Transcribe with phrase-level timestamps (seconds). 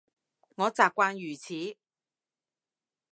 [0.55, 1.77] 我習慣如此